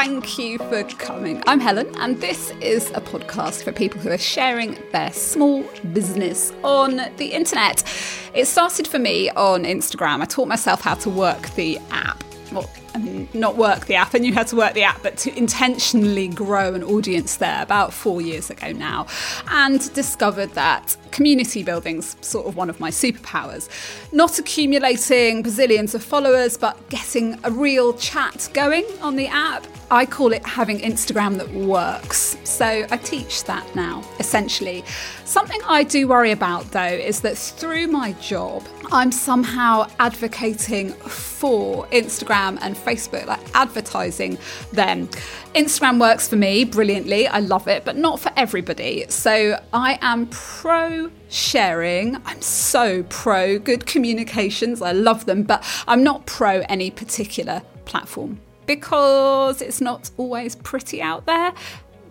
[0.00, 1.42] thank you for coming.
[1.46, 5.62] I'm Helen, and this is a podcast for people who are sharing their small
[5.92, 7.84] business on the internet.
[8.32, 10.22] It started for me on Instagram.
[10.22, 12.24] I taught myself how to work the app.
[12.52, 15.16] Well, I mean, not work the app, and you had to work the app, but
[15.18, 19.06] to intentionally grow an audience there about four years ago now,
[19.48, 23.68] and discovered that community building's sort of one of my superpowers.
[24.12, 29.66] Not accumulating bazillions of followers, but getting a real chat going on the app.
[29.92, 32.36] I call it having Instagram that works.
[32.44, 34.84] So I teach that now, essentially.
[35.24, 41.86] Something I do worry about though is that through my job, I'm somehow advocating for
[41.86, 44.36] Instagram and Facebook, like advertising
[44.72, 45.06] them.
[45.54, 49.04] Instagram works for me brilliantly, I love it, but not for everybody.
[49.08, 52.16] So I am pro sharing.
[52.24, 58.40] I'm so pro good communications, I love them, but I'm not pro any particular platform
[58.66, 61.52] because it's not always pretty out there.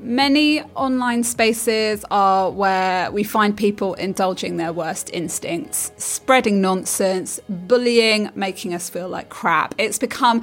[0.01, 8.29] Many online spaces are where we find people indulging their worst instincts, spreading nonsense, bullying,
[8.33, 9.75] making us feel like crap.
[9.77, 10.41] It's become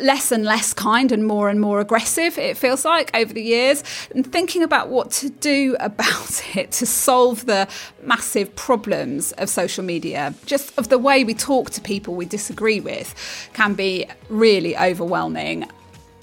[0.00, 3.82] less and less kind and more and more aggressive, it feels like, over the years.
[4.14, 7.66] And thinking about what to do about it to solve the
[8.04, 12.78] massive problems of social media, just of the way we talk to people we disagree
[12.78, 13.16] with,
[13.52, 15.68] can be really overwhelming.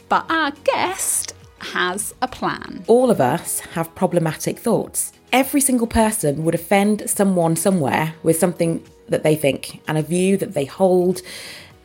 [0.08, 1.34] But our guest
[1.64, 2.84] has a plan.
[2.88, 5.14] All of us have problematic thoughts.
[5.32, 10.38] Every single person would offend someone somewhere with something that they think and a view
[10.38, 11.22] that they hold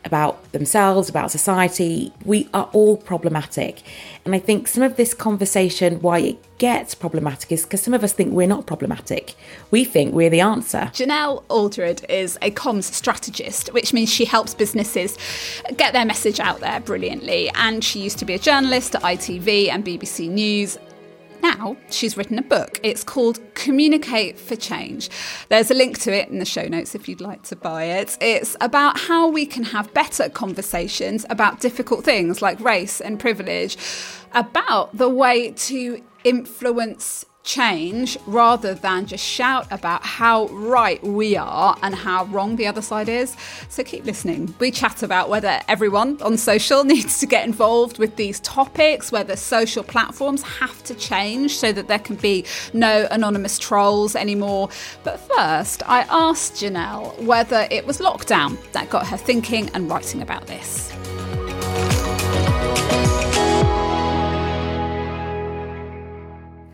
[0.05, 2.13] about themselves, about society.
[2.25, 3.81] We are all problematic.
[4.25, 8.03] And I think some of this conversation, why it gets problematic, is because some of
[8.03, 9.35] us think we're not problematic.
[9.71, 10.91] We think we're the answer.
[10.93, 15.17] Genelle Aldred is a comms strategist, which means she helps businesses
[15.77, 17.49] get their message out there brilliantly.
[17.55, 20.77] And she used to be a journalist at ITV and BBC News
[21.41, 22.79] now she's written a book.
[22.83, 25.09] It's called Communicate for Change.
[25.49, 28.17] There's a link to it in the show notes if you'd like to buy it.
[28.21, 33.77] It's about how we can have better conversations about difficult things like race and privilege,
[34.33, 41.77] about the way to influence change rather than just shout about how right we are
[41.81, 43.35] and how wrong the other side is.
[43.69, 44.53] So keep listening.
[44.59, 49.35] We chat about whether everyone on social needs to get involved with these topics, whether
[49.35, 54.69] social platforms have to change so that there can be no anonymous trolls anymore.
[55.03, 60.21] But first, I asked Genelle whether it was lockdown that got her thinking and writing
[60.21, 60.93] about this.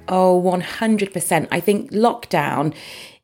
[0.07, 1.47] Oh, 100%.
[1.51, 2.73] I think lockdown,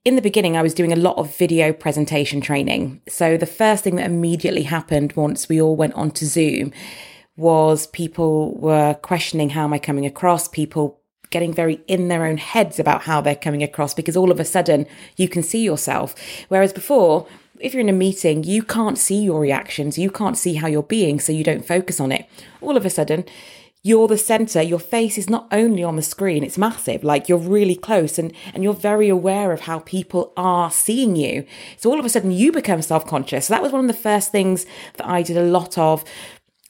[0.04, 3.02] in the beginning, I was doing a lot of video presentation training.
[3.08, 6.72] So the first thing that immediately happened once we all went onto Zoom
[7.38, 11.00] was people were questioning how am I coming across, people
[11.30, 14.46] getting very in their own heads about how they're coming across because all of a
[14.46, 16.14] sudden you can see yourself.
[16.50, 17.28] Whereas before,
[17.60, 20.84] if you're in a meeting, you can't see your reactions, you can't see how you're
[20.84, 22.28] being, so you don't focus on it.
[22.60, 23.24] All of a sudden,
[23.84, 24.62] you're the center.
[24.62, 28.34] Your face is not only on the screen it's massive like you're really close and
[28.54, 31.46] and you're very aware of how people are seeing you.
[31.78, 33.48] So all of a sudden you become self-conscious.
[33.48, 34.66] So that was one of the first things
[34.98, 36.04] that i did a lot of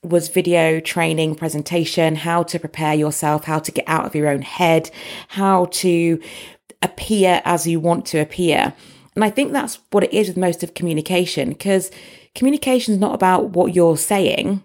[0.04, 4.42] was video training presentation how to prepare yourself how to get out of your own
[4.42, 4.90] head
[5.28, 6.20] how to
[6.82, 8.74] appear as you want to appear.
[9.16, 11.92] And i think that's what it is with most of communication because
[12.36, 14.64] communication is not about what you're saying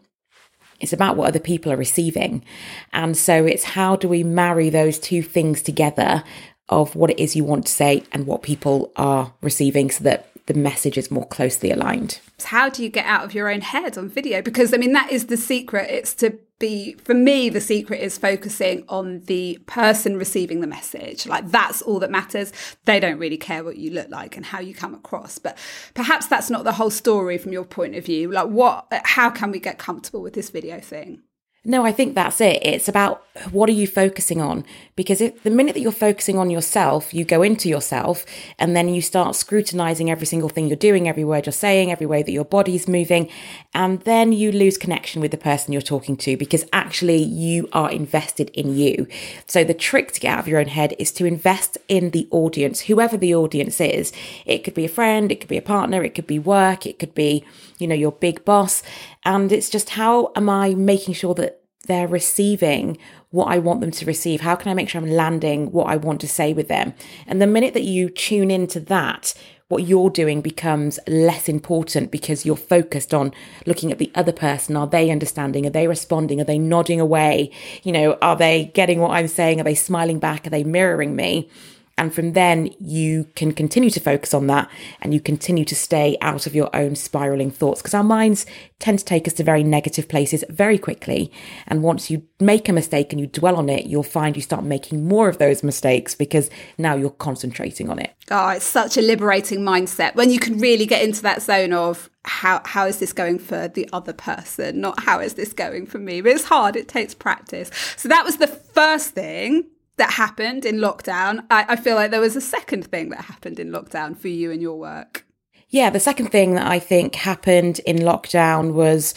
[0.80, 2.44] it's about what other people are receiving.
[2.92, 6.22] And so it's how do we marry those two things together
[6.68, 10.28] of what it is you want to say and what people are receiving so that
[10.46, 12.20] the message is more closely aligned.
[12.44, 14.42] How do you get out of your own head on video?
[14.42, 15.90] Because I mean, that is the secret.
[15.90, 21.26] It's to be, for me, the secret is focusing on the person receiving the message.
[21.26, 22.52] Like that's all that matters.
[22.84, 25.38] They don't really care what you look like and how you come across.
[25.38, 25.58] But
[25.94, 28.30] perhaps that's not the whole story from your point of view.
[28.30, 31.22] Like, what, how can we get comfortable with this video thing?
[31.68, 32.64] No, I think that's it.
[32.64, 34.64] It's about what are you focusing on?
[34.94, 38.24] Because if, the minute that you're focusing on yourself, you go into yourself
[38.56, 42.06] and then you start scrutinizing every single thing you're doing, every word you're saying, every
[42.06, 43.28] way that your body's moving.
[43.74, 47.90] And then you lose connection with the person you're talking to because actually you are
[47.90, 49.08] invested in you.
[49.48, 52.28] So the trick to get out of your own head is to invest in the
[52.30, 54.12] audience, whoever the audience is.
[54.44, 57.00] It could be a friend, it could be a partner, it could be work, it
[57.00, 57.44] could be,
[57.78, 58.84] you know, your big boss.
[59.24, 61.55] And it's just how am I making sure that
[61.86, 62.98] they're receiving
[63.30, 64.40] what I want them to receive?
[64.40, 66.94] How can I make sure I'm landing what I want to say with them?
[67.26, 69.34] And the minute that you tune into that,
[69.68, 73.32] what you're doing becomes less important because you're focused on
[73.66, 74.76] looking at the other person.
[74.76, 75.66] Are they understanding?
[75.66, 76.40] Are they responding?
[76.40, 77.50] Are they nodding away?
[77.82, 79.60] You know, are they getting what I'm saying?
[79.60, 80.46] Are they smiling back?
[80.46, 81.50] Are they mirroring me?
[81.98, 84.70] And from then, you can continue to focus on that
[85.00, 88.44] and you continue to stay out of your own spiraling thoughts because our minds
[88.78, 91.32] tend to take us to very negative places very quickly.
[91.66, 94.62] And once you make a mistake and you dwell on it, you'll find you start
[94.62, 98.12] making more of those mistakes because now you're concentrating on it.
[98.30, 102.10] Oh, it's such a liberating mindset when you can really get into that zone of
[102.24, 105.98] how how is this going for the other person, not how is this going for
[105.98, 106.20] me.
[106.20, 107.70] But it's hard, it takes practice.
[107.96, 109.64] So that was the first thing
[109.96, 111.44] that happened in lockdown.
[111.50, 114.50] I, I feel like there was a second thing that happened in lockdown for you
[114.50, 115.24] and your work.
[115.68, 119.14] Yeah, the second thing that I think happened in lockdown was,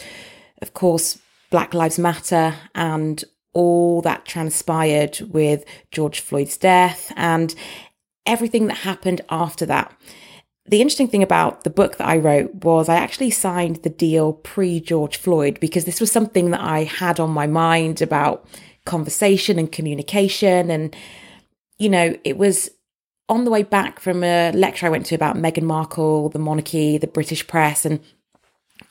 [0.62, 3.22] of course, Black Lives Matter and
[3.52, 7.54] all that transpired with George Floyd's death and
[8.26, 9.92] everything that happened after that.
[10.66, 14.34] The interesting thing about the book that I wrote was I actually signed the deal
[14.34, 18.46] pre George Floyd because this was something that I had on my mind about
[18.84, 20.70] conversation and communication.
[20.70, 20.94] And,
[21.78, 22.70] you know, it was
[23.28, 26.98] on the way back from a lecture I went to about Meghan Markle, the monarchy,
[26.98, 28.00] the British press, and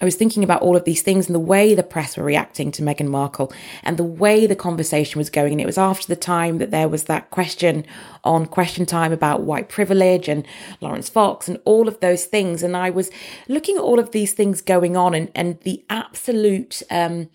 [0.01, 2.71] I was thinking about all of these things and the way the press were reacting
[2.71, 3.51] to Meghan Markle
[3.83, 5.51] and the way the conversation was going.
[5.51, 7.85] And it was after the time that there was that question
[8.23, 10.45] on question time about white privilege and
[10.79, 12.63] Laurence Fox and all of those things.
[12.63, 13.11] And I was
[13.49, 17.29] looking at all of these things going on and, and the absolute, um,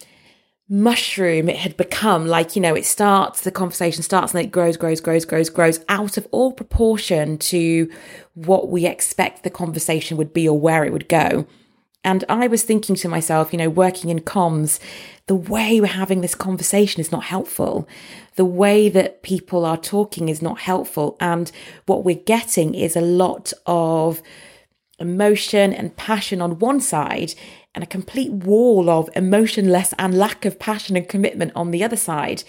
[0.69, 2.27] mushroom it had become.
[2.27, 5.81] Like you know it starts the conversation starts and it grows grows grows grows grows
[5.89, 7.91] out of all proportion to
[8.35, 11.47] what we expect the conversation would be or where it would go.
[12.07, 14.79] And i was thinking to myself you know working in comms
[15.27, 17.89] the way we're having this conversation is not helpful.
[18.37, 21.17] The way that people are talking is not helpful.
[21.19, 21.51] And
[21.87, 24.23] what we're getting is a lot of
[25.05, 27.35] emotion and passion on one side
[27.75, 31.97] and a complete wall of emotionless and lack of passion and commitment on the other
[31.97, 32.45] side.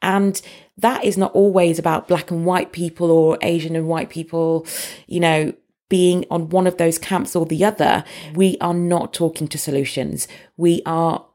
[0.00, 0.40] And
[0.78, 4.66] that is not always about black and white people or Asian and white people,
[5.06, 5.52] you know,
[5.88, 8.02] being on one of those camps or the other.
[8.34, 10.26] We are not talking to solutions.
[10.56, 11.26] We are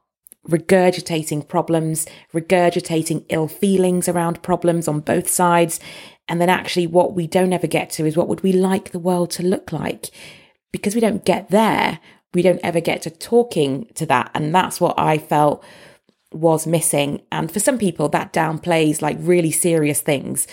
[0.48, 5.78] regurgitating problems, regurgitating ill feelings around problems on both sides.
[6.26, 8.98] And then actually what we don't ever get to is what would we like the
[8.98, 10.10] world to look like?
[10.72, 12.00] Because we don't get there,
[12.34, 14.30] we don't ever get to talking to that.
[14.34, 15.64] And that's what I felt
[16.32, 17.22] was missing.
[17.32, 20.46] And for some people, that downplays like really serious things.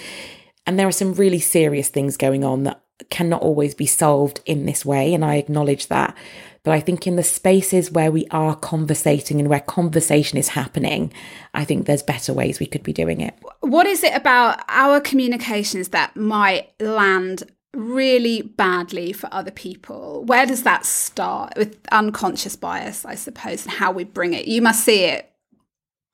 [0.65, 4.65] And there are some really serious things going on that cannot always be solved in
[4.65, 5.13] this way.
[5.13, 6.15] And I acknowledge that.
[6.63, 11.13] But I think in the spaces where we are conversating and where conversation is happening,
[11.53, 13.35] I think there's better ways we could be doing it.
[13.59, 17.43] What is it about our communications that might land
[17.75, 20.23] really badly for other people.
[20.25, 21.53] Where does that start?
[21.57, 24.47] With unconscious bias, I suppose, and how we bring it.
[24.47, 25.31] You must see it.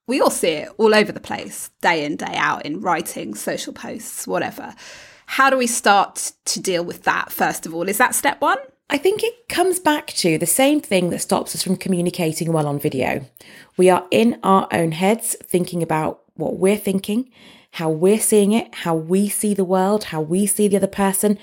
[0.08, 3.72] We all see it all over the place, day in, day out, in writing, social
[3.72, 4.76] posts, whatever.
[5.26, 7.88] How do we start to deal with that, first of all?
[7.88, 8.58] Is that step one?
[8.90, 12.68] I think it comes back to the same thing that stops us from communicating well
[12.68, 13.26] on video.
[13.78, 17.30] We are in our own heads thinking about what we're thinking
[17.72, 21.38] how we're seeing it, how we see the world, how we see the other person,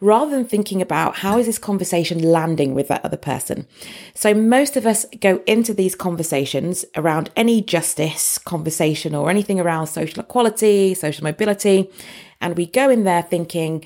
[0.00, 3.66] rather than thinking about how is this conversation landing with that other person.
[4.14, 9.86] So most of us go into these conversations around any justice conversation or anything around
[9.88, 11.90] social equality, social mobility,
[12.40, 13.84] and we go in there thinking,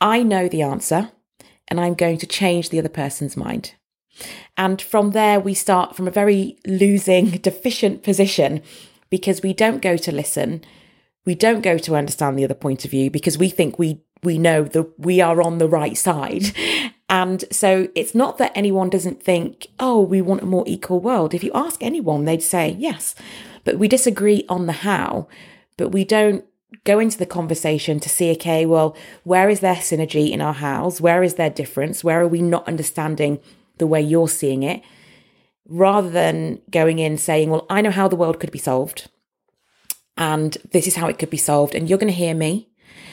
[0.00, 1.10] I know the answer
[1.68, 3.74] and I'm going to change the other person's mind.
[4.56, 8.62] And from there, we start from a very losing, deficient position
[9.08, 10.62] because we don't go to listen
[11.24, 14.36] we don't go to understand the other point of view because we think we we
[14.36, 16.52] know that we are on the right side.
[17.10, 21.34] And so it's not that anyone doesn't think, oh, we want a more equal world.
[21.34, 23.16] If you ask anyone, they'd say yes.
[23.64, 25.26] But we disagree on the how,
[25.76, 26.44] but we don't
[26.84, 31.00] go into the conversation to see, okay, well, where is there synergy in our house?
[31.00, 32.04] Where is there difference?
[32.04, 33.40] Where are we not understanding
[33.78, 34.80] the way you're seeing it?
[35.66, 39.08] Rather than going in saying, well, I know how the world could be solved
[40.16, 41.74] and this is how it could be solved.
[41.74, 42.68] And you're going to hear me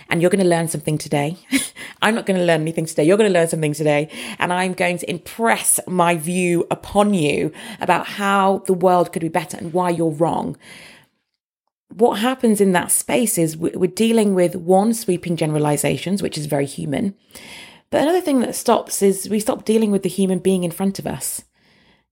[0.10, 1.38] and you're going to learn something today.
[2.02, 3.04] I'm not going to learn anything today.
[3.04, 4.10] You're going to learn something today.
[4.40, 7.52] And I'm going to impress my view upon you
[7.82, 10.58] about how the world could be better and why you're wrong.
[11.90, 16.66] What happens in that space is we're dealing with one, sweeping generalizations, which is very
[16.66, 17.16] human.
[17.90, 21.00] But another thing that stops is we stop dealing with the human being in front
[21.00, 21.44] of us.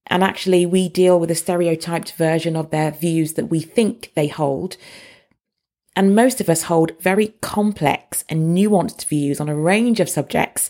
[0.07, 4.27] And actually, we deal with a stereotyped version of their views that we think they
[4.27, 4.77] hold.
[5.95, 10.69] And most of us hold very complex and nuanced views on a range of subjects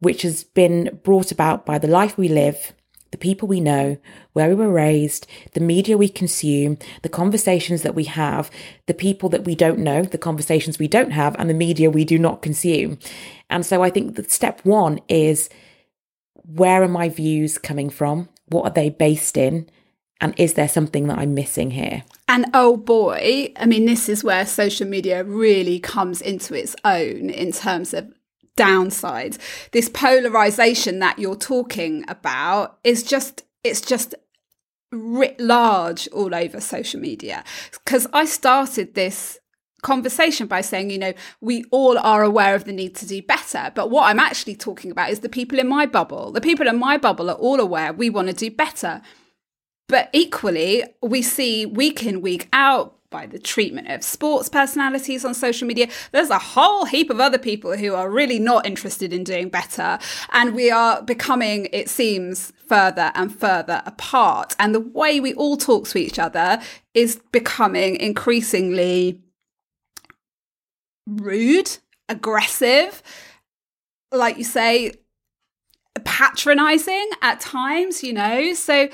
[0.00, 2.72] which has been brought about by the life we live,
[3.10, 3.96] the people we know,
[4.32, 8.50] where we were raised, the media we consume, the conversations that we have,
[8.86, 12.04] the people that we don't know, the conversations we don't have, and the media we
[12.04, 12.98] do not consume.
[13.48, 15.48] And so I think that step one is
[16.34, 18.28] where are my views coming from?
[18.54, 19.68] What are they based in?
[20.20, 22.04] And is there something that I'm missing here?
[22.28, 27.30] And oh boy, I mean, this is where social media really comes into its own
[27.30, 28.12] in terms of
[28.56, 29.38] downsides.
[29.72, 34.14] This polarization that you're talking about is just, it's just
[34.92, 37.42] writ large all over social media.
[37.72, 39.40] Because I started this
[39.84, 43.70] conversation by saying, you know, we all are aware of the need to do better.
[43.74, 46.32] But what I'm actually talking about is the people in my bubble.
[46.32, 49.00] The people in my bubble are all aware we want to do better.
[49.88, 55.34] But equally, we see week in, week out by the treatment of sports personalities on
[55.34, 55.86] social media.
[56.10, 60.00] There's a whole heap of other people who are really not interested in doing better.
[60.32, 64.56] And we are becoming, it seems, further and further apart.
[64.58, 66.60] And the way we all talk to each other
[66.94, 69.20] is becoming increasingly
[71.06, 73.02] rude, aggressive,
[74.12, 74.92] like you say,
[76.04, 78.52] patronizing at times, you know?
[78.54, 78.88] So,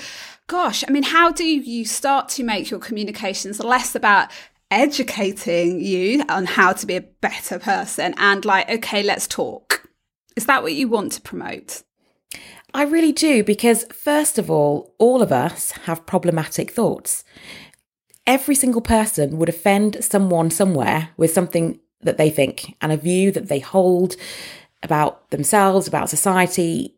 [0.47, 4.31] gosh, I mean, how do you start to make your communications less about
[4.71, 9.89] educating you on how to be a better person and like, okay, let's talk?
[10.37, 11.83] Is that what you want to promote?
[12.73, 17.25] I really do, because first of all, all of us have problematic thoughts.
[18.27, 23.31] Every single person would offend someone somewhere with something that they think and a view
[23.33, 24.17] that they hold
[24.83, 26.95] about themselves, about society,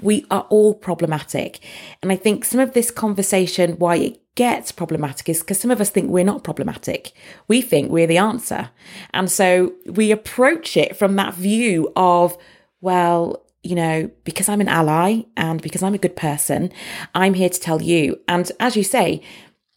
[0.00, 1.60] we are all problematic.
[2.02, 5.80] And I think some of this conversation, why it gets problematic is because some of
[5.80, 7.12] us think we're not problematic.
[7.48, 8.70] We think we're the answer.
[9.12, 12.38] And so we approach it from that view of,
[12.80, 16.72] well, you know, because I'm an ally and because I'm a good person,
[17.14, 18.18] I'm here to tell you.
[18.26, 19.22] And as you say,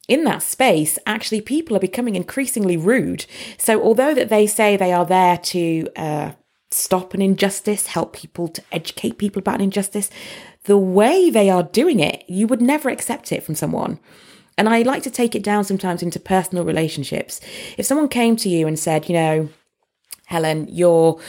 [0.08, 3.26] in that space, actually, people are becoming increasingly rude.
[3.58, 6.32] So, although that they say they are there to uh,
[6.70, 10.10] stop an injustice, help people to educate people about an injustice,
[10.66, 14.00] the way they are doing it, you would never accept it from someone.
[14.58, 17.42] And I like to take it down sometimes into personal relationships.
[17.78, 19.50] If someone came to you and said, you know,
[20.28, 21.20] Helen, you're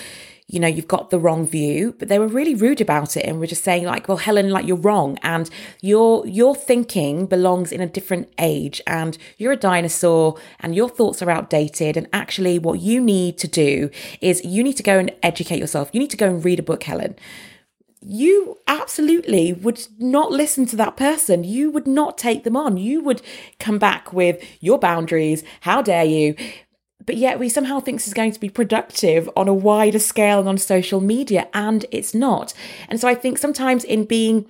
[0.48, 3.40] you know, you've got the wrong view, but they were really rude about it and
[3.40, 5.50] were just saying like, well, Helen, like you're wrong and
[5.80, 11.20] your your thinking belongs in a different age and you're a dinosaur and your thoughts
[11.20, 15.12] are outdated and actually what you need to do is you need to go and
[15.20, 15.90] educate yourself.
[15.92, 17.16] You need to go and read a book, Helen
[18.08, 21.42] you absolutely would not listen to that person.
[21.42, 22.76] You would not take them on.
[22.76, 23.20] You would
[23.58, 25.42] come back with your boundaries.
[25.62, 26.36] How dare you?
[27.06, 30.40] But yet we somehow think this is going to be productive on a wider scale
[30.40, 32.52] and on social media, and it's not.
[32.88, 34.46] And so I think sometimes in being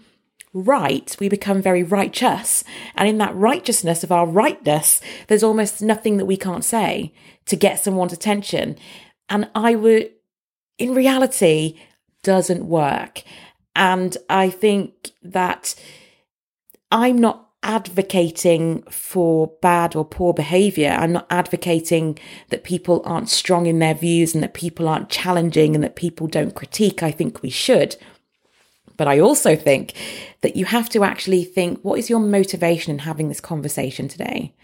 [0.52, 2.64] right, we become very righteous.
[2.94, 7.12] And in that righteousness of our rightness, there's almost nothing that we can't say
[7.44, 8.76] to get someone's attention.
[9.28, 10.10] And I would,
[10.78, 11.78] in reality,
[12.22, 13.22] doesn't work.
[13.74, 15.74] And I think that
[16.90, 20.90] I'm not advocating for bad or poor behavior.
[20.90, 22.18] I'm not advocating
[22.50, 26.28] that people aren't strong in their views and that people aren't challenging and that people
[26.28, 27.02] don't critique.
[27.02, 27.96] I think we should.
[28.96, 29.92] But I also think
[30.40, 34.54] that you have to actually think what is your motivation in having this conversation today?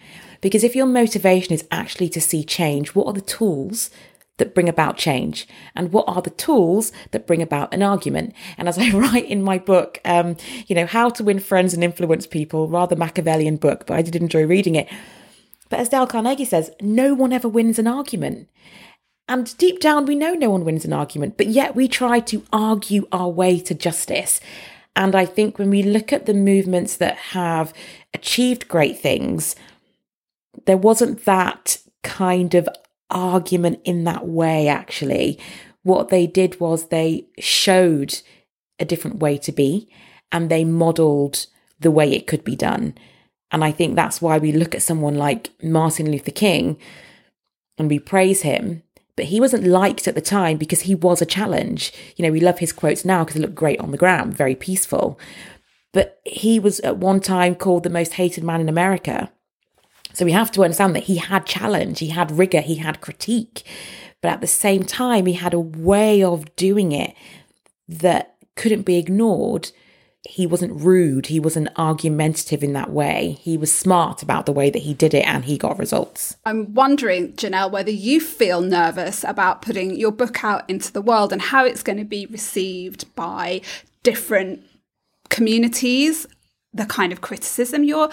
[0.41, 3.91] Because if your motivation is actually to see change, what are the tools
[4.39, 5.47] that bring about change?
[5.75, 8.35] And what are the tools that bring about an argument?
[8.59, 10.37] And as i write in my book um,
[10.67, 14.17] you know how to win friends and influence people rather machiavellian book but i did
[14.17, 14.89] enjoy reading it.
[15.69, 18.49] But as dale carnegie says no one ever wins an argument.
[19.29, 22.45] And deep down we know no one wins an argument but yet we try to
[22.53, 24.41] argue our way to justice.
[24.95, 27.73] And i think when we look at the movements that have
[28.15, 29.57] achieved great things
[30.67, 32.69] there wasn't that kind of
[33.13, 35.39] argument in that way, actually.
[35.83, 38.21] What they did was they showed
[38.79, 39.89] a different way to be
[40.31, 41.47] and they modeled
[41.79, 42.95] the way it could be done.
[43.51, 46.79] And I think that's why we look at someone like Martin Luther King
[47.77, 48.83] and we praise him.
[49.15, 51.93] But he wasn't liked at the time because he was a challenge.
[52.17, 54.55] You know, we love his quotes now because they look great on the ground, very
[54.55, 55.19] peaceful.
[55.93, 59.31] But he was at one time called the most hated man in America.
[60.15, 63.63] So we have to understand that he had challenge, he had rigor, he had critique,
[64.21, 67.15] but at the same time, he had a way of doing it
[67.89, 69.71] that couldn't be ignored
[70.29, 73.39] he wasn't rude, he wasn't argumentative in that way.
[73.41, 76.37] He was smart about the way that he did it and he got results.
[76.47, 81.33] I'm wondering, Genelle, whether you feel nervous about putting your book out into the world
[81.33, 83.63] and how it's going to be received by
[84.05, 84.63] different
[85.29, 86.27] communities,
[86.73, 88.11] the kind of criticism you're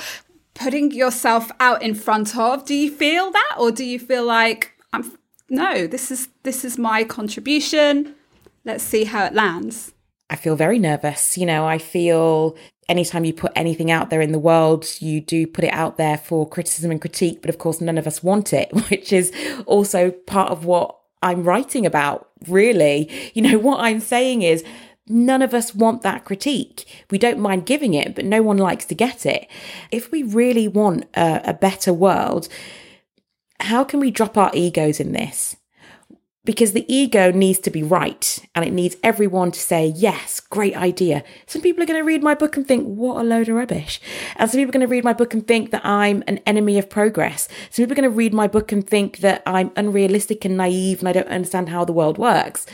[0.59, 2.65] putting yourself out in front of.
[2.65, 5.17] Do you feel that or do you feel like I'm
[5.49, 8.15] no, this is this is my contribution.
[8.65, 9.93] Let's see how it lands.
[10.29, 11.37] I feel very nervous.
[11.37, 12.55] You know, I feel
[12.87, 16.17] anytime you put anything out there in the world, you do put it out there
[16.17, 19.31] for criticism and critique, but of course, none of us want it, which is
[19.65, 23.09] also part of what I'm writing about, really.
[23.33, 24.63] You know, what I'm saying is,
[25.09, 26.85] None of us want that critique.
[27.09, 29.47] We don't mind giving it, but no one likes to get it.
[29.91, 32.47] If we really want a, a better world,
[33.59, 35.57] how can we drop our egos in this?
[36.49, 40.75] because the ego needs to be right and it needs everyone to say, yes, great
[40.75, 41.23] idea.
[41.45, 44.01] Some people are going to read my book and think, what a load of rubbish.
[44.35, 46.79] And some people are going to read my book and think that I'm an enemy
[46.79, 47.47] of progress.
[47.69, 50.97] Some people are going to read my book and think that I'm unrealistic and naive
[50.99, 52.65] and I don't understand how the world works.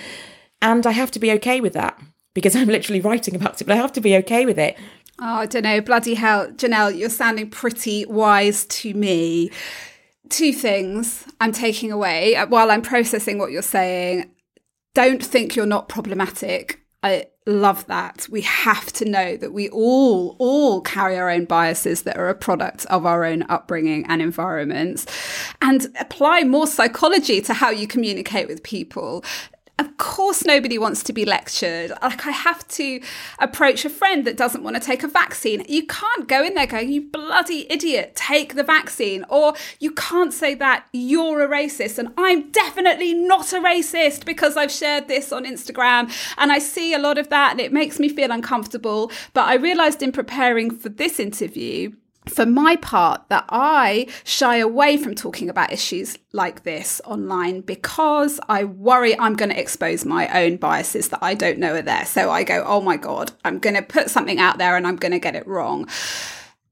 [0.62, 2.00] And I have to be okay with that
[2.36, 4.78] because I'm literally writing about it, but I have to be okay with it.
[5.20, 5.82] Oh, I don't know.
[5.82, 6.52] Bloody hell.
[6.52, 9.50] Genelle, you're sounding pretty wise to me
[10.30, 14.30] two things I'm taking away uh, while I'm processing what you're saying.
[14.94, 16.82] Don't think you're not problematic.
[17.04, 18.28] I love that.
[18.32, 22.36] We have to know that we all, all carry our own biases that are a
[22.36, 25.06] product of our own upbringing and environments
[25.62, 29.24] and apply more psychology to how you communicate with people
[29.78, 31.92] of course nobody wants to be lectured.
[32.02, 33.02] Like I have to
[33.40, 35.66] approach a friend that doesn't want to take a vaccine.
[35.68, 39.26] You can't go in there going, you bloody idiot, take the vaccine.
[39.30, 41.98] Or you can't say that you're a racist.
[41.98, 46.94] And I'm definitely not a racist because I've shared this on Instagram and I see
[46.94, 49.12] a lot of that and it makes me feel uncomfortable.
[49.34, 51.92] But I realized in preparing for this interview
[52.30, 58.40] for my part that I shy away from talking about issues like this online because
[58.50, 62.06] I worry I'm going to expose my own biases that I don't know are there.
[62.06, 64.98] So I go, oh my God, I'm going to put something out there and I'm
[64.98, 65.88] going to get it wrong.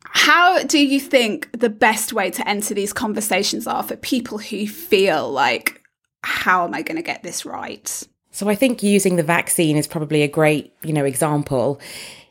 [0.01, 4.67] How do you think the best way to enter these conversations are for people who
[4.67, 5.81] feel like,
[6.23, 8.03] how am I going to get this right?
[8.31, 11.79] So I think using the vaccine is probably a great, you know, example.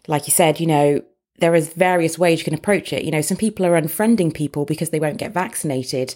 [0.09, 1.03] Like you said, you know,
[1.43, 3.05] there is various ways you can approach it.
[3.05, 6.15] You know, some people are unfriending people because they won't get vaccinated.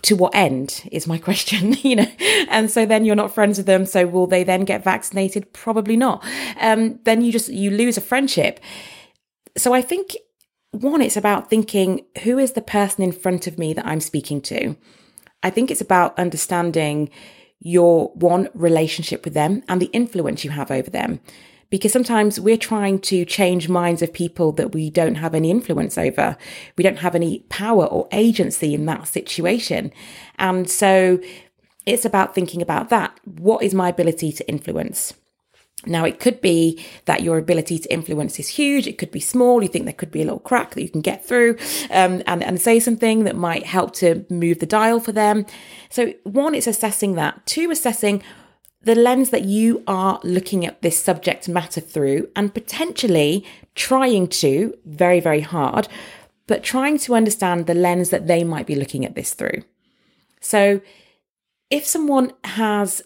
[0.00, 2.10] To what end is my question, you know?
[2.48, 3.84] And so then you're not friends with them.
[3.84, 5.52] So will they then get vaccinated?
[5.52, 6.24] Probably not.
[6.58, 8.60] Um, then you just, you lose a friendship.
[9.58, 10.16] So I think
[10.70, 14.40] one, it's about thinking who is the person in front of me that I'm speaking
[14.42, 14.74] to?
[15.42, 17.10] I think it's about understanding
[17.60, 21.20] your one relationship with them and the influence you have over them
[21.72, 25.96] because sometimes we're trying to change minds of people that we don't have any influence
[25.96, 26.36] over.
[26.76, 29.90] We don't have any power or agency in that situation.
[30.38, 31.18] And so
[31.86, 33.18] it's about thinking about that.
[33.24, 35.14] What is my ability to influence?
[35.86, 38.86] Now, it could be that your ability to influence is huge.
[38.86, 39.62] It could be small.
[39.62, 41.56] You think there could be a little crack that you can get through
[41.90, 45.46] um, and, and say something that might help to move the dial for them.
[45.88, 47.46] So, one, it's assessing that.
[47.46, 48.22] Two, assessing
[48.84, 54.76] the lens that you are looking at this subject matter through and potentially trying to,
[54.84, 55.88] very, very hard,
[56.46, 59.62] but trying to understand the lens that they might be looking at this through.
[60.40, 60.80] So
[61.70, 63.02] if someone has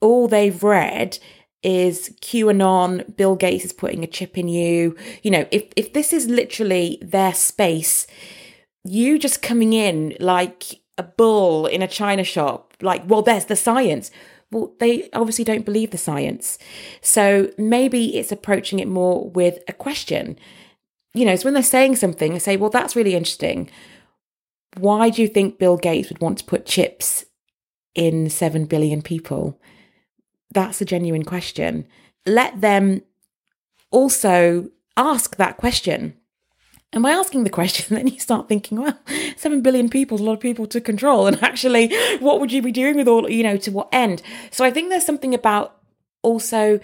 [0.00, 1.18] all they've read
[1.62, 6.12] is QAnon, Bill Gates is putting a chip in you, you know, if, if this
[6.12, 8.06] is literally their space,
[8.84, 13.56] you just coming in like a bull in a china shop, like, well, there's the
[13.56, 14.10] science
[14.50, 16.58] well, they obviously don't believe the science.
[17.00, 20.38] So maybe it's approaching it more with a question.
[21.14, 23.70] You know, so when they're saying something, they say, well, that's really interesting.
[24.76, 27.24] Why do you think Bill Gates would want to put chips
[27.94, 29.60] in 7 billion people?
[30.52, 31.86] That's a genuine question.
[32.26, 33.02] Let them
[33.90, 36.14] also ask that question.
[36.92, 38.98] And by asking the question, then you start thinking, well,
[39.36, 41.26] 7 billion people is a lot of people to control.
[41.26, 44.22] And actually, what would you be doing with all, you know, to what end?
[44.50, 45.76] So I think there's something about
[46.22, 46.80] also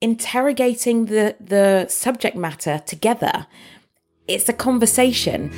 [0.00, 3.46] interrogating the, the subject matter together.
[4.28, 5.50] It's a conversation.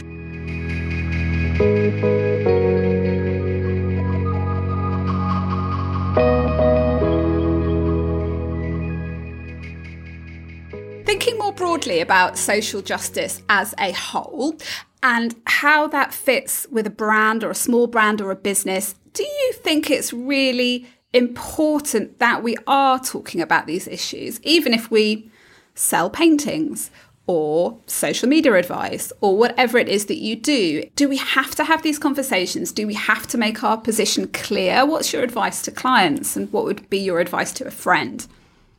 [11.04, 14.56] Thinking more broadly about social justice as a whole
[15.02, 19.22] and how that fits with a brand or a small brand or a business, do
[19.22, 25.30] you think it's really important that we are talking about these issues, even if we
[25.74, 26.90] sell paintings
[27.26, 30.82] or social media advice or whatever it is that you do.
[30.96, 32.72] Do we have to have these conversations?
[32.72, 34.84] Do we have to make our position clear?
[34.84, 38.26] What's your advice to clients and what would be your advice to a friend?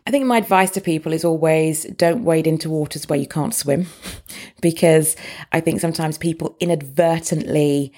[0.05, 3.53] I think my advice to people is always don't wade into waters where you can't
[3.53, 3.87] swim
[4.61, 5.15] because
[5.51, 7.93] I think sometimes people inadvertently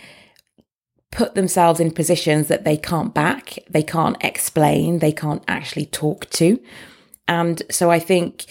[1.12, 6.30] put themselves in positions that they can't back, they can't explain, they can't actually talk
[6.32, 6.60] to.
[7.28, 8.46] And so I think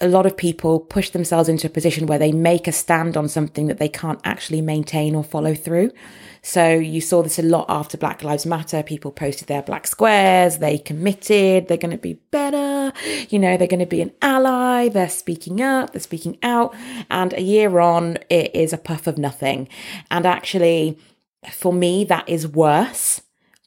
[0.00, 3.28] a lot of people push themselves into a position where they make a stand on
[3.28, 5.90] something that they can't actually maintain or follow through.
[6.40, 8.82] So you saw this a lot after Black Lives Matter.
[8.84, 12.92] People posted their black squares, they committed, they're going to be better,
[13.28, 16.74] you know, they're going to be an ally, they're speaking up, they're speaking out.
[17.10, 19.68] And a year on, it is a puff of nothing.
[20.10, 20.96] And actually,
[21.50, 23.20] for me, that is worse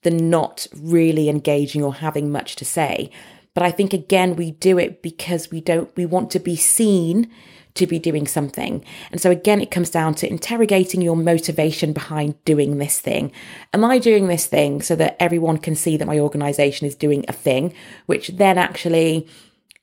[0.03, 3.11] than not really engaging or having much to say
[3.53, 7.29] but I think again, we do it because we don't, we want to be seen
[7.73, 8.83] to be doing something.
[9.11, 13.31] And so again, it comes down to interrogating your motivation behind doing this thing.
[13.73, 17.23] Am I doing this thing so that everyone can see that my organization is doing
[17.27, 17.73] a thing,
[18.05, 19.27] which then actually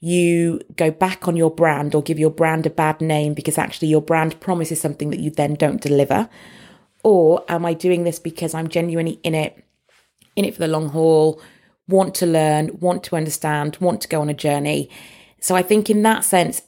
[0.00, 3.88] you go back on your brand or give your brand a bad name because actually
[3.88, 6.28] your brand promises something that you then don't deliver?
[7.02, 9.64] Or am I doing this because I'm genuinely in it,
[10.36, 11.40] in it for the long haul?
[11.88, 14.90] Want to learn, want to understand, want to go on a journey.
[15.40, 16.62] So I think in that sense,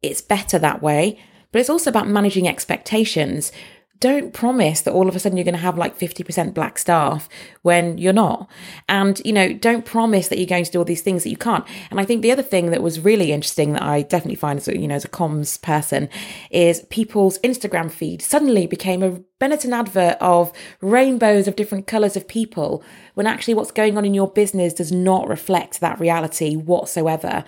[0.00, 1.18] it's better that way.
[1.50, 3.52] But it's also about managing expectations
[4.00, 7.28] don't promise that all of a sudden you're going to have like 50% black staff
[7.62, 8.48] when you're not.
[8.88, 11.36] And, you know, don't promise that you're going to do all these things that you
[11.36, 11.64] can't.
[11.90, 14.68] And I think the other thing that was really interesting that I definitely find as,
[14.68, 16.08] a, you know, as a comms person
[16.50, 22.26] is people's Instagram feed suddenly became a Benetton advert of rainbows of different colours of
[22.26, 22.82] people
[23.14, 27.44] when actually what's going on in your business does not reflect that reality whatsoever.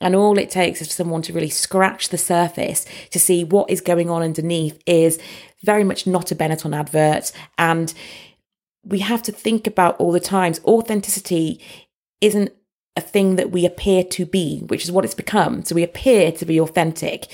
[0.00, 3.70] And all it takes is for someone to really scratch the surface to see what
[3.70, 5.18] is going on underneath is
[5.62, 7.32] very much not a Benetton advert.
[7.58, 7.92] And
[8.82, 11.60] we have to think about all the times authenticity
[12.20, 12.52] isn't
[12.96, 15.64] a thing that we appear to be, which is what it's become.
[15.64, 17.26] So we appear to be authentic.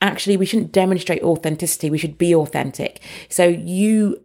[0.00, 1.90] Actually, we shouldn't demonstrate authenticity.
[1.90, 3.00] We should be authentic.
[3.28, 4.22] So you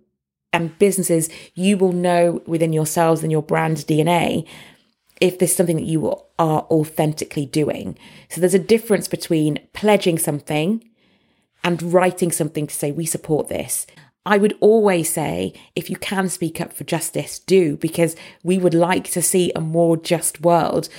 [0.53, 4.47] and businesses, you will know within yourselves and your brand DNA
[5.19, 7.97] if there's something that you are authentically doing.
[8.29, 10.83] So there's a difference between pledging something
[11.63, 13.87] and writing something to say, we support this.
[14.25, 18.73] I would always say, if you can speak up for justice, do, because we would
[18.73, 20.89] like to see a more just world.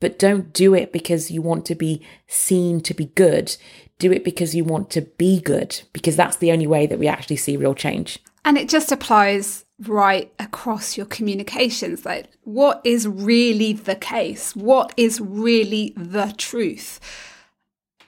[0.00, 3.56] But don't do it because you want to be seen to be good.
[3.98, 7.06] Do it because you want to be good, because that's the only way that we
[7.06, 8.18] actually see real change.
[8.44, 12.04] And it just applies right across your communications.
[12.04, 14.54] Like, what is really the case?
[14.56, 17.00] What is really the truth?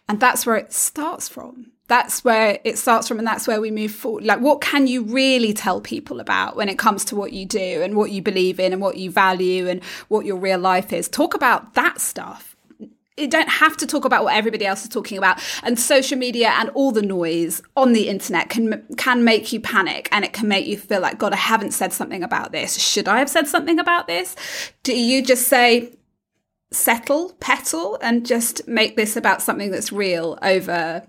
[0.09, 1.73] And that's where it starts from.
[1.87, 4.25] That's where it starts from, and that's where we move forward.
[4.25, 7.83] Like, what can you really tell people about when it comes to what you do
[7.83, 11.09] and what you believe in and what you value and what your real life is?
[11.09, 12.54] Talk about that stuff
[13.17, 15.41] you don't have to talk about what everybody else is talking about.
[15.63, 20.09] And social media and all the noise on the internet can can make you panic
[20.11, 22.79] and it can make you feel like god i haven't said something about this.
[22.79, 24.35] Should i have said something about this?
[24.83, 25.93] Do you just say
[26.73, 31.07] settle petal and just make this about something that's real over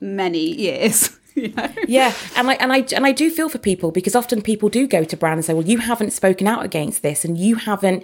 [0.00, 1.68] many years You know?
[1.86, 4.88] Yeah, and I and I and I do feel for people because often people do
[4.88, 8.02] go to brand and say, "Well, you haven't spoken out against this, and you haven't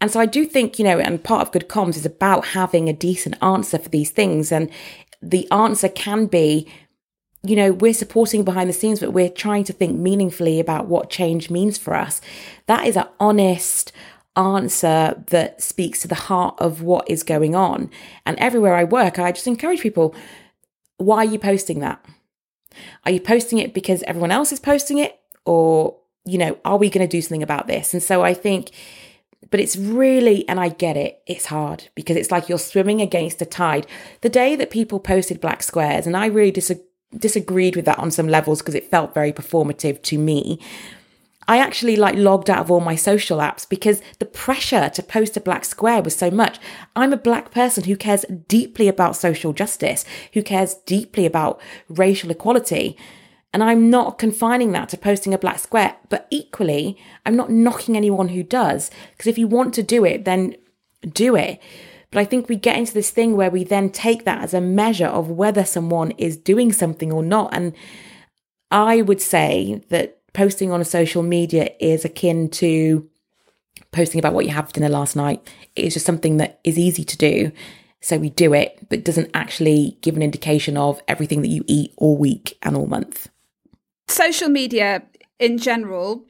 [0.00, 2.88] and so I do think, you know, and part of good comms is about having
[2.88, 4.50] a decent answer for these things.
[4.50, 4.70] And
[5.20, 6.66] the answer can be,
[7.42, 11.10] you know, we're supporting behind the scenes, but we're trying to think meaningfully about what
[11.10, 12.20] change means for us.
[12.66, 13.92] That is an honest
[14.36, 17.90] answer that speaks to the heart of what is going on.
[18.24, 20.14] And everywhere I work, I just encourage people
[20.96, 22.04] why are you posting that?
[23.04, 25.18] Are you posting it because everyone else is posting it?
[25.46, 27.94] Or, you know, are we going to do something about this?
[27.94, 28.70] And so I think
[29.50, 33.38] but it's really, and I get it, it's hard because it's like you're swimming against
[33.38, 33.86] the tide.
[34.20, 36.80] The day that people posted black squares, and I really dis-
[37.16, 40.60] disagreed with that on some levels because it felt very performative to me.
[41.48, 45.36] I actually like logged out of all my social apps because the pressure to post
[45.36, 46.60] a black square was so much.
[46.94, 52.30] I'm a black person who cares deeply about social justice, who cares deeply about racial
[52.30, 52.96] equality.
[53.52, 57.96] And I'm not confining that to posting a black square, but equally, I'm not knocking
[57.96, 58.90] anyone who does.
[59.12, 60.56] Because if you want to do it, then
[61.08, 61.60] do it.
[62.10, 64.60] But I think we get into this thing where we then take that as a
[64.60, 67.52] measure of whether someone is doing something or not.
[67.52, 67.74] And
[68.70, 73.08] I would say that posting on a social media is akin to
[73.90, 75.46] posting about what you had for dinner last night.
[75.74, 77.52] It's just something that is easy to do
[78.00, 81.92] So we do it, but doesn't actually give an indication of everything that you eat
[81.96, 83.28] all week and all month.
[84.10, 85.02] Social media
[85.38, 86.24] in general,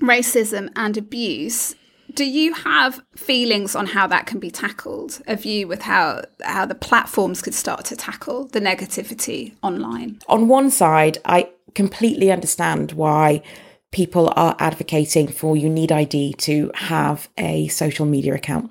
[0.00, 1.74] racism and abuse.
[2.14, 5.20] Do you have feelings on how that can be tackled?
[5.26, 10.20] A view with how how the platforms could start to tackle the negativity online?
[10.28, 13.42] On one side, I completely understand why
[13.90, 18.70] people are advocating for you need ID to have a social media account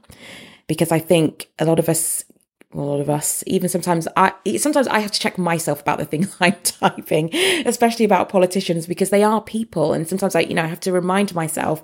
[0.68, 2.24] because I think a lot of us
[2.74, 3.44] a lot of us.
[3.48, 7.34] Even sometimes i sometimes i have to check myself about the things i'm typing
[7.66, 9.94] especially about politicians because they are people.
[9.94, 11.82] And sometimes i you know i have to remind myself.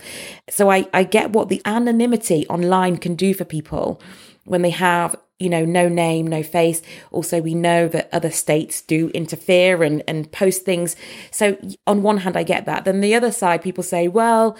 [0.50, 4.02] So i i get what the anonymity online can do for people
[4.46, 6.82] when they have you know no name no face.
[7.12, 10.98] Also we know that other states do interfere and and post things.
[11.32, 12.84] So on one hand i get that.
[12.84, 14.58] Then the other side people say well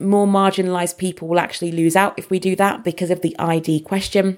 [0.00, 3.78] more marginalized people will actually lose out if we do that because of the id
[3.80, 4.36] question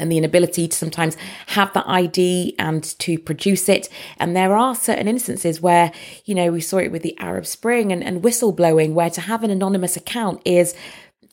[0.00, 1.16] and the inability to sometimes
[1.48, 3.88] have that ID and to produce it.
[4.18, 5.92] And there are certain instances where,
[6.24, 9.44] you know, we saw it with the Arab Spring and, and whistleblowing, where to have
[9.44, 10.74] an anonymous account is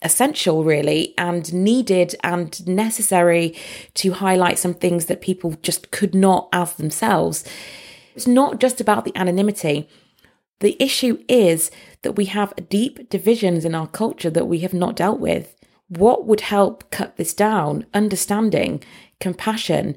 [0.02, 3.56] essential, really, and needed and necessary
[3.96, 7.44] to highlight some things that people just could not as themselves.
[8.16, 9.90] It's not just about the anonymity.
[10.60, 14.96] The issue is that we have deep divisions in our culture that we have not
[14.96, 15.57] dealt with
[15.90, 17.86] what would help cut this down?
[17.94, 18.84] Understanding,
[19.20, 19.96] compassion,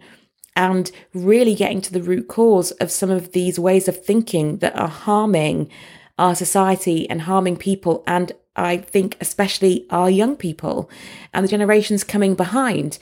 [0.57, 4.77] and really getting to the root cause of some of these ways of thinking that
[4.77, 5.71] are harming
[6.19, 8.05] our society and harming people.
[8.07, 10.91] And I think, especially our young people
[11.33, 12.99] and the generations coming behind.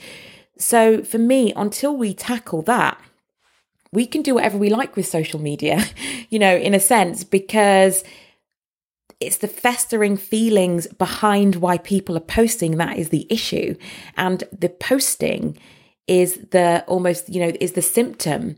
[0.57, 2.99] So, for me, until we tackle that,
[3.91, 5.83] we can do whatever we like with social media,
[6.29, 8.03] you know, in a sense, because
[9.19, 13.75] it's the festering feelings behind why people are posting that is the issue.
[14.15, 15.57] And the posting
[16.07, 18.55] is the almost, you know, is the symptom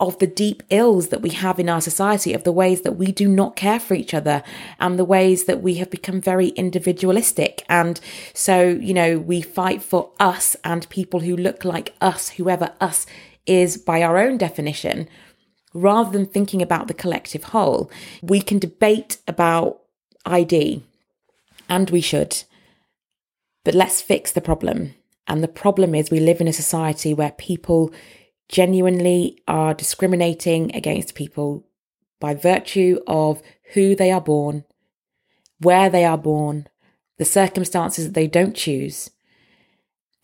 [0.00, 3.10] of the deep ills that we have in our society, of the ways that we
[3.10, 4.44] do not care for each other,
[4.78, 7.64] and the ways that we have become very individualistic.
[7.68, 8.00] And
[8.32, 13.06] so, you know, we fight for us and people who look like us, whoever us
[13.44, 15.08] is by our own definition,
[15.80, 17.90] rather than thinking about the collective whole.
[18.22, 19.80] We can debate about
[20.26, 20.82] ID,
[21.68, 22.42] and we should,
[23.64, 24.94] but let's fix the problem.
[25.26, 27.92] And the problem is, we live in a society where people
[28.48, 31.66] genuinely are discriminating against people
[32.18, 33.42] by virtue of
[33.74, 34.64] who they are born,
[35.60, 36.66] where they are born,
[37.18, 39.10] the circumstances that they don't choose,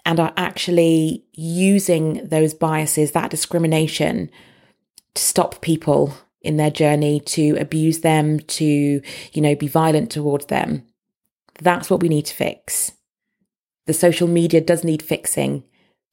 [0.07, 4.31] and are actually using those biases, that discrimination,
[5.15, 9.01] to stop people in their journey, to abuse them, to,
[9.33, 10.85] you know, be violent towards them.
[11.61, 12.93] That's what we need to fix.
[13.87, 15.65] The social media does need fixing,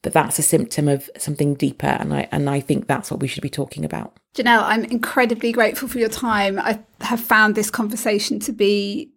[0.03, 1.87] but that's a symptom of something deeper.
[1.87, 4.17] And I, and I think that's what we should be talking about.
[4.33, 6.59] Genelle, I'm incredibly grateful for your time.
[6.59, 9.10] I have found this conversation to be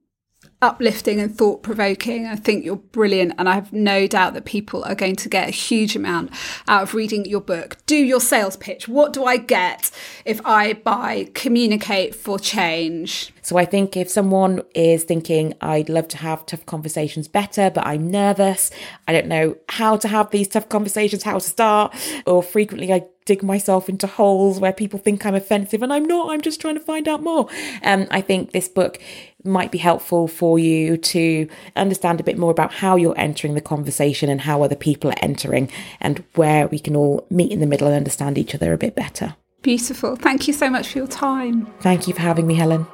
[0.64, 2.26] uplifting and thought provoking.
[2.26, 5.48] I think you're brilliant, and I have no doubt that people are going to get
[5.48, 6.30] a huge amount
[6.66, 7.76] out of reading your book.
[7.86, 8.88] Do your sales pitch.
[8.88, 9.90] What do I get
[10.24, 13.32] if I buy Communicate for Change?
[13.42, 17.86] So I think if someone is thinking, I'd love to have tough conversations better, but
[17.86, 18.70] I'm nervous,
[19.06, 21.94] I don't know how to have these tough conversations, how to start,
[22.26, 26.30] or frequently I dig myself into holes where people think I'm offensive and I'm not,
[26.30, 27.48] I'm just trying to find out more.
[27.82, 28.98] Um, I think this book
[29.44, 33.60] might be helpful for you to understand a bit more about how you're entering the
[33.60, 37.66] conversation and how other people are entering and where we can all meet in the
[37.66, 39.36] middle and understand each other a bit better.
[39.62, 40.16] Beautiful.
[40.16, 41.66] Thank you so much for your time.
[41.80, 42.86] Thank you for having me, Helen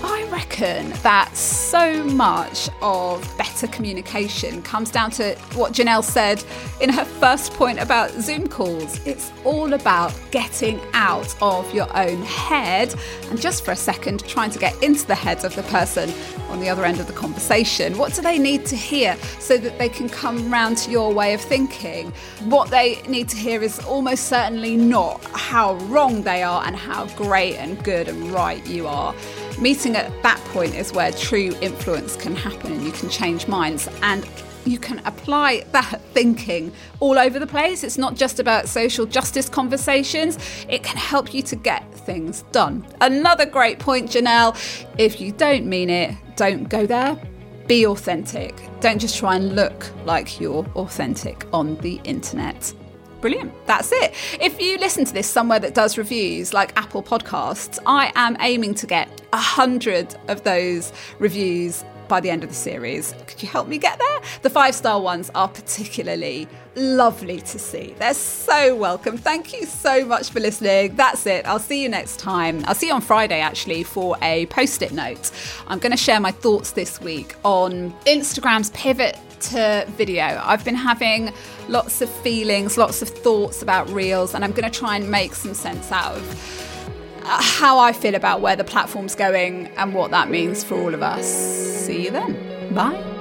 [0.00, 1.36] I reckon that
[1.68, 6.42] so much of better communication comes down to what Genelle said
[6.80, 9.06] in her first point about Zoom calls.
[9.06, 12.94] It's all about getting out of your own head
[13.28, 16.10] and just for a second trying to get into the head of the person
[16.48, 17.98] on the other end of the conversation.
[17.98, 21.34] What do they need to hear so that they can come round to your way
[21.34, 22.12] of thinking?
[22.44, 27.08] What they need to hear is almost certainly not how wrong they are and how
[27.08, 29.14] great and good and right you are
[29.60, 33.88] meeting at that point is where true influence can happen and you can change minds
[34.02, 34.26] and
[34.64, 37.82] you can apply that thinking all over the place.
[37.82, 42.86] It's not just about social justice conversations, it can help you to get things done.
[43.00, 44.56] Another great point, Genelle
[44.98, 47.20] if you don't mean it, don't go there.
[47.66, 48.54] Be authentic.
[48.80, 52.72] Don't just try and look like you're authentic on the internet.
[53.20, 53.52] Brilliant.
[53.66, 54.14] That's it.
[54.40, 58.74] If you listen to this somewhere that does reviews like Apple Podcasts, I am aiming
[58.74, 63.14] to get a hundred of those reviews by the end of the series.
[63.26, 64.20] Could you help me get there?
[64.42, 67.94] The five star ones are particularly lovely to see.
[67.98, 69.18] They're so welcome.
[69.18, 70.96] Thank you so much for listening.
[70.96, 71.46] That's it.
[71.46, 72.64] I'll see you next time.
[72.66, 75.30] I'll see you on Friday actually for a post it note.
[75.66, 80.40] I'm going to share my thoughts this week on Instagram's pivot to video.
[80.44, 81.32] I've been having
[81.68, 85.34] lots of feelings, lots of thoughts about reels, and I'm going to try and make
[85.34, 90.10] some sense out of uh, how I feel about where the platform's going and what
[90.10, 91.26] that means for all of us.
[91.26, 92.74] See you then.
[92.74, 93.16] Bye.